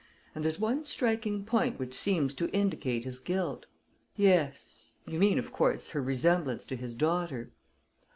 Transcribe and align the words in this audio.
And 0.33 0.43
there's 0.43 0.59
one 0.59 0.83
striking 0.83 1.45
point 1.45 1.77
which 1.77 1.93
seems 1.93 2.33
to 2.33 2.49
indicate 2.49 3.03
his 3.03 3.19
guilt." 3.19 3.67
"Yes 4.15 4.95
you 5.05 5.19
mean, 5.19 5.37
of 5.37 5.51
course, 5.53 5.91
her 5.91 6.01
resemblance 6.01 6.65
to 6.65 6.75
his 6.75 6.95
daughter." 6.95 7.51